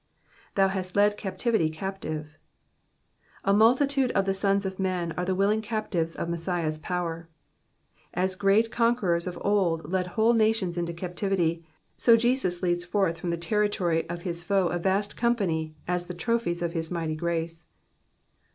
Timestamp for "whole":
10.17-10.33